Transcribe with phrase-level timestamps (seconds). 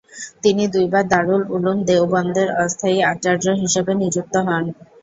[0.43, 4.63] তিনি দুইবার দারুল উলূম দেওবন্দের অস্থায়ী আচার্য হিসাবে নিযুক্ত হন।